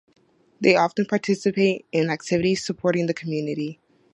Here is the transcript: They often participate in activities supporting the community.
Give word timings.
They 0.59 0.75
often 0.75 1.05
participate 1.05 1.85
in 1.91 2.09
activities 2.09 2.65
supporting 2.65 3.05
the 3.05 3.13
community. 3.13 3.79